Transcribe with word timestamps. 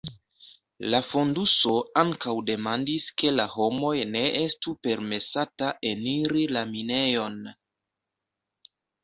La 0.93 0.99
fonduso 1.09 1.73
ankaŭ 2.01 2.33
demandis 2.47 3.05
ke 3.23 3.33
la 3.41 3.45
homoj 3.57 3.93
ne 4.15 4.25
estu 4.41 4.75
permesata 4.89 5.69
eniri 5.93 6.49
la 6.57 6.65
minejon. 6.73 7.39